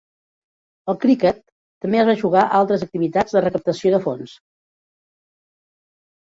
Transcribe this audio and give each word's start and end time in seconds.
El 0.93 0.95
criquet 1.03 1.43
també 1.85 1.99
es 2.05 2.09
va 2.13 2.17
jugar 2.23 2.41
a 2.47 2.55
altres 2.61 2.87
activitats 2.87 3.37
de 3.37 3.45
recaptació 3.47 3.95
de 3.99 4.03
fons. 4.09 4.35